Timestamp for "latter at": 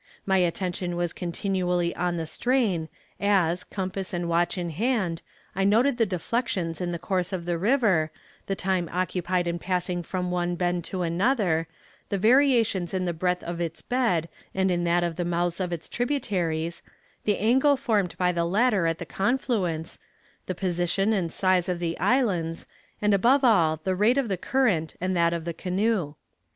18.45-18.97